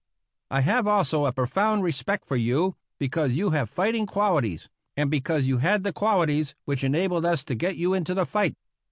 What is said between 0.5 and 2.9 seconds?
have also a profound respect for you,